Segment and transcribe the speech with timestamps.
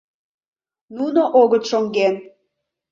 [0.95, 2.15] Нуно огыт шоҥгем.